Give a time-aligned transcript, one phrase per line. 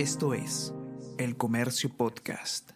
[0.00, 0.72] Esto es
[1.18, 2.70] El Comercio Podcast.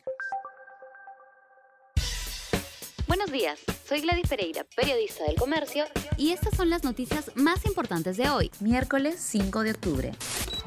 [3.09, 5.87] Buenos días, soy Gladys Pereira, periodista del Comercio,
[6.19, 10.13] y estas son las noticias más importantes de hoy, miércoles 5 de octubre.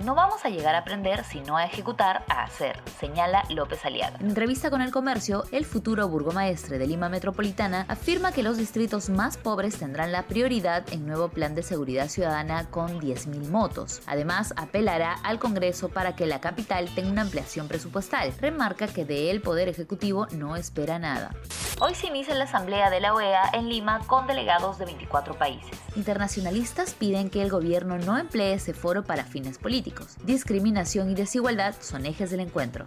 [0.04, 4.18] No vamos a llegar a aprender, sino a ejecutar, a hacer, señala López Aliaga.
[4.20, 9.10] En entrevista con el comercio, el futuro burgomaestre de Lima Metropolitana afirma que los distritos
[9.10, 14.02] más pobres tendrán la prioridad en nuevo plan de seguridad ciudadana con 10.000 motos.
[14.06, 18.34] Además, apelará al Congreso para que la capital tenga una ampliación presupuestal.
[18.40, 21.32] Remarca que de el Poder Ejecutivo no espera nada.
[21.80, 25.70] Hoy se inicia la Asamblea de la OEA en Lima con delegados de 24 países.
[25.96, 30.16] Internacionalistas piden que el gobierno no emplee ese foro para fines políticos.
[30.24, 32.86] Discriminación y desigualdad son ejes del encuentro.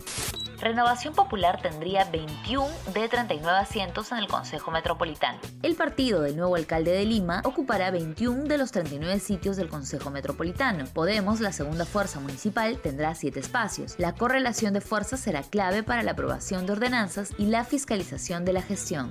[0.60, 5.38] Renovación Popular tendría 21 de 39 asientos en el Consejo Metropolitano.
[5.62, 10.10] El partido del nuevo alcalde de Lima ocupará 21 de los 39 sitios del Consejo
[10.10, 10.84] Metropolitano.
[10.92, 13.94] Podemos, la segunda fuerza municipal, tendrá 7 espacios.
[13.96, 18.52] La correlación de fuerzas será clave para la aprobación de ordenanzas y la fiscalización de
[18.52, 19.10] la gestión.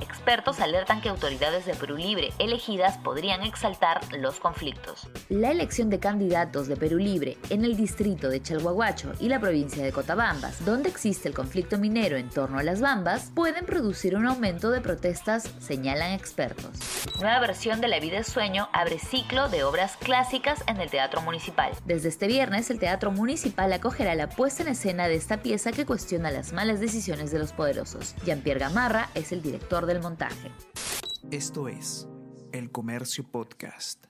[0.00, 5.08] Expertos alertan que autoridades de Perú Libre elegidas podrían exaltar los conflictos.
[5.28, 9.84] La elección de candidatos de Perú Libre en el distrito de Chalhuahuacho y la provincia
[9.84, 14.26] de Cotabambas, donde existe el conflicto minero en torno a las bambas, pueden producir un
[14.26, 16.70] aumento de protestas, señalan expertos.
[17.20, 21.20] Nueva versión de La vida es sueño abre ciclo de obras clásicas en el Teatro
[21.20, 21.72] Municipal.
[21.84, 25.86] Desde este viernes, el Teatro Municipal acogerá la puesta en escena de esta pieza que
[25.86, 28.14] cuestiona las malas decisiones de los poderosos.
[28.24, 30.52] Jean-Pierre Gamarra es el director montaje.
[31.32, 32.08] Esto es
[32.52, 34.09] El Comercio Podcast.